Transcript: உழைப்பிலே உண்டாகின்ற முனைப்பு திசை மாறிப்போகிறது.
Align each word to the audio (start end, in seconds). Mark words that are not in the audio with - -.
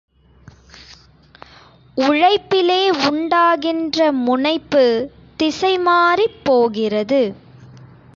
உழைப்பிலே 1.97 2.89
உண்டாகின்ற 3.09 4.11
முனைப்பு 4.11 5.11
திசை 5.37 5.77
மாறிப்போகிறது. 5.77 7.21